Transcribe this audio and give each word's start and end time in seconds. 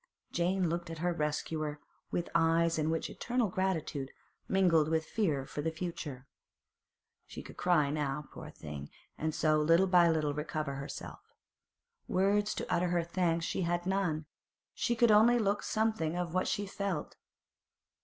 Jane 0.31 0.67
looked 0.67 0.89
at 0.89 0.97
her 0.97 1.13
rescuer 1.13 1.79
with 2.09 2.27
eyes 2.33 2.79
in 2.79 2.89
which 2.89 3.07
eternal 3.07 3.49
gratitude 3.49 4.09
mingled 4.47 4.87
with 4.89 5.05
fear 5.05 5.45
for 5.45 5.61
the 5.61 5.69
future. 5.69 6.25
She 7.27 7.43
could 7.43 7.55
cry 7.55 7.91
now, 7.91 8.27
poor 8.31 8.49
thing, 8.49 8.89
and 9.15 9.35
so 9.35 9.61
little 9.61 9.85
by 9.85 10.09
little 10.09 10.33
recover 10.33 10.73
herself. 10.77 11.19
Words 12.07 12.55
to 12.55 12.73
utter 12.73 12.87
her 12.87 13.03
thanks 13.03 13.45
she 13.45 13.61
had 13.61 13.85
none; 13.85 14.25
she 14.73 14.95
could 14.95 15.11
only 15.11 15.37
look 15.37 15.61
something 15.61 16.17
of 16.17 16.33
what 16.33 16.47
she 16.47 16.65
felt. 16.65 17.15